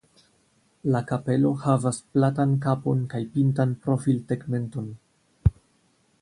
La 0.93 1.01
kapelo 1.11 1.51
havas 1.65 1.99
platan 2.15 2.55
kapon 2.63 3.05
kaj 3.13 3.21
pintan 3.37 3.77
profiltegmenton. 3.85 4.91